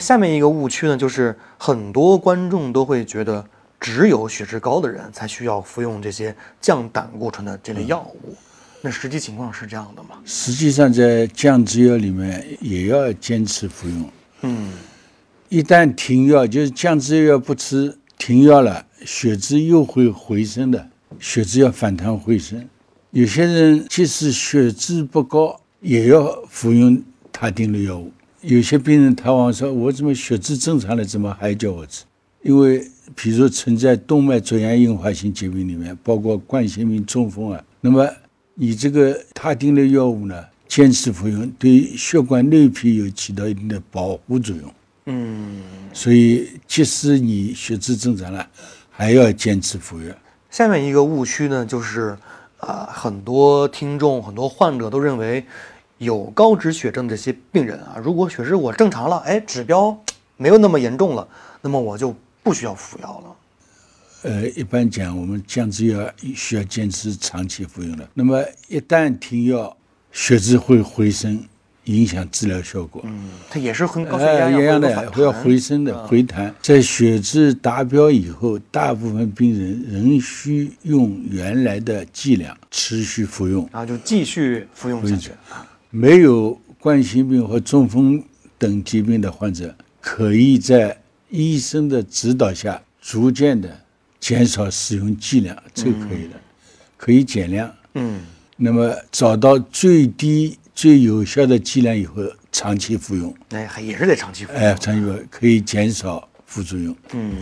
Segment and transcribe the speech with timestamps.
[0.00, 3.44] 下面一个误区呢，就是很多观众都会觉得，
[3.78, 8.34] 只有血脂高的人才需要服用这些降胆固醇的这类药物。
[8.80, 10.16] 那实际情况是这样的吗？
[10.24, 14.10] 实际上，在降脂药里面也要坚持服用。
[14.40, 14.72] 嗯，
[15.50, 20.88] 一旦停药，就是降脂药不吃，停药了，血脂又会回升的，
[21.18, 22.66] 血脂要反弹回升。
[23.10, 28.10] 有些人即使血脂不高，也要服用他定的药物。
[28.42, 32.04] 有些病人他往说：“我怎么血脂正常了，怎么还叫我吃？”
[32.42, 32.82] 因为
[33.14, 38.08] 比如说存在动脉粥样硬化性疾病里面，包括冠心病、中风啊，那么
[38.54, 44.72] 你这个他汀类药物呢，坚持服用，对血管内皮有起到一定的保护作用。
[45.06, 45.60] 嗯，
[45.92, 48.48] 所以即使你血脂正常了，
[48.90, 50.14] 还要坚持服用。
[50.50, 52.16] 下面一个误区呢，就是
[52.58, 55.44] 啊、很多听众、很多患者都认为，
[56.00, 59.94] 有高脂血症这些病人啊，如果血脂我正常了，哎，指标
[60.38, 61.28] 没有那么严重了，
[61.60, 63.36] 那么我就不需要服药了。
[64.22, 68.08] 呃，一般讲，我们降脂药需要坚持长期服用的。
[68.14, 69.76] 那么一旦停药，
[70.10, 71.44] 血脂会回升，
[71.84, 73.02] 影响治疗效果。
[73.04, 74.80] 嗯，它也是跟高血压呃，一样
[75.18, 76.54] 要回升的回弹。
[76.62, 83.68] 在血脂达标以后，大部分病人仍需用原来的剂量持续服用。
[83.70, 85.32] 然后就继续服用下去。
[85.90, 88.22] 没有冠心病和中风
[88.56, 90.96] 等疾病的患者，可以在
[91.28, 93.68] 医生的指导下，逐渐的
[94.20, 96.40] 减少使用剂量，这个可以的，
[96.96, 97.68] 可以减量。
[97.94, 98.20] 嗯，
[98.56, 102.22] 那么找到最低、最有效的剂量以后，
[102.52, 104.62] 长期服用，哎，还也是得长期服用。
[104.62, 106.94] 哎，长期服用可以减少副作用。
[107.14, 107.34] 嗯，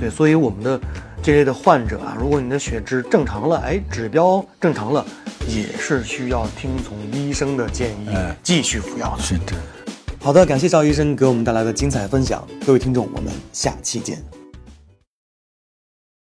[0.00, 0.80] 对，所以我们的
[1.22, 5.06] 这类的患者啊，如果你的血脂正常了，哎，指标正常了，
[5.54, 9.22] 也是需要听从医生的建议，哎继续服药的。
[9.22, 9.52] 是的。
[10.22, 14.39] 好的，感谢赵医生给我们带来的精彩分享，各位听众，我们下期见。